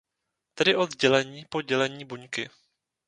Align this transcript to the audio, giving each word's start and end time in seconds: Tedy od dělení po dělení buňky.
Tedy 0.55 0.75
od 0.75 0.95
dělení 0.95 1.45
po 1.49 1.61
dělení 1.61 2.05
buňky. 2.05 2.49